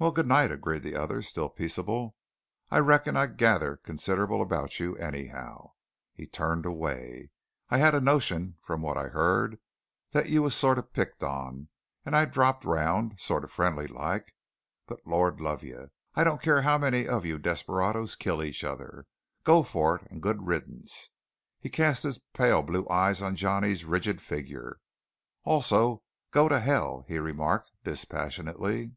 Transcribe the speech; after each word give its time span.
"Well, 0.00 0.12
good 0.12 0.28
night," 0.28 0.52
agreed 0.52 0.84
the 0.84 0.94
other, 0.94 1.22
still 1.22 1.48
peaceable. 1.48 2.14
"I 2.70 2.78
reckon 2.78 3.16
I 3.16 3.26
gather 3.26 3.78
considerable 3.78 4.40
about 4.40 4.78
you, 4.78 4.94
anyhow." 4.96 5.72
He 6.14 6.28
turned 6.28 6.64
away. 6.64 7.32
"I 7.68 7.78
had 7.78 7.96
a 7.96 8.00
notion 8.00 8.58
from 8.62 8.80
what 8.80 8.96
I 8.96 9.08
heard 9.08 9.58
that 10.12 10.28
you 10.30 10.42
was 10.44 10.54
sort 10.54 10.78
of 10.78 10.92
picked 10.92 11.24
on, 11.24 11.66
and 12.06 12.14
I 12.14 12.26
dropped 12.26 12.64
round, 12.64 13.18
sort 13.18 13.42
of 13.42 13.50
friendly 13.50 13.88
like; 13.88 14.36
but 14.86 15.04
Lord 15.04 15.40
love 15.40 15.64
you! 15.64 15.90
I 16.14 16.22
don't 16.22 16.40
care 16.40 16.62
how 16.62 16.78
many 16.78 17.08
of 17.08 17.24
you 17.26 17.36
desperadoes 17.36 18.14
kill 18.14 18.40
each 18.40 18.62
other. 18.62 19.04
Go 19.42 19.64
to 19.64 19.94
it, 19.94 20.02
and 20.12 20.22
good 20.22 20.46
riddance!" 20.46 21.10
He 21.58 21.68
cast 21.70 22.04
his 22.04 22.20
pale 22.34 22.62
blue 22.62 22.86
eyes 22.88 23.20
on 23.20 23.34
Johnny's 23.34 23.84
rigid 23.84 24.20
figure. 24.22 24.78
"Also, 25.42 26.04
go 26.30 26.48
to 26.48 26.60
hell!" 26.60 27.04
he 27.08 27.18
remarked 27.18 27.72
dispassionately. 27.82 28.92